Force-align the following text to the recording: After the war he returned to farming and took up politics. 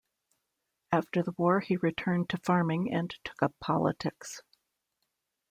After 0.91 1.21
the 1.21 1.35
war 1.37 1.59
he 1.59 1.77
returned 1.77 2.27
to 2.29 2.39
farming 2.39 2.91
and 2.91 3.15
took 3.23 3.43
up 3.43 3.53
politics. 3.59 4.41